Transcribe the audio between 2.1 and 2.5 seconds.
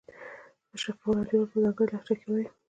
کې وایي.